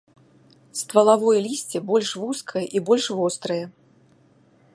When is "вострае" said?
3.19-3.63